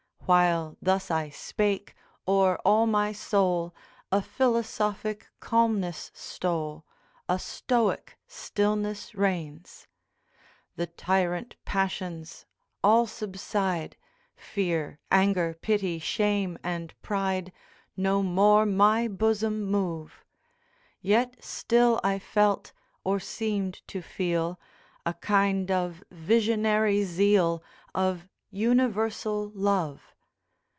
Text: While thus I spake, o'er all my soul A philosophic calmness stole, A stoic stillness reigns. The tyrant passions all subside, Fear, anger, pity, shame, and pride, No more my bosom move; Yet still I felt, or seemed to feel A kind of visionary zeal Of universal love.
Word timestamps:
While 0.33 0.77
thus 0.81 1.11
I 1.11 1.27
spake, 1.27 1.93
o'er 2.25 2.57
all 2.63 2.87
my 2.87 3.11
soul 3.11 3.75
A 4.13 4.21
philosophic 4.21 5.27
calmness 5.41 6.09
stole, 6.13 6.85
A 7.27 7.37
stoic 7.37 8.17
stillness 8.29 9.13
reigns. 9.13 9.87
The 10.77 10.87
tyrant 10.87 11.57
passions 11.65 12.45
all 12.81 13.05
subside, 13.07 13.97
Fear, 14.37 15.01
anger, 15.11 15.53
pity, 15.59 15.99
shame, 15.99 16.57
and 16.63 16.93
pride, 17.01 17.51
No 17.97 18.23
more 18.23 18.65
my 18.65 19.09
bosom 19.09 19.65
move; 19.65 20.23
Yet 21.01 21.43
still 21.43 21.99
I 22.05 22.19
felt, 22.19 22.71
or 23.03 23.19
seemed 23.19 23.85
to 23.89 24.01
feel 24.01 24.61
A 25.05 25.13
kind 25.13 25.69
of 25.69 26.01
visionary 26.09 27.03
zeal 27.03 27.61
Of 27.93 28.29
universal 28.49 29.51
love. 29.53 30.03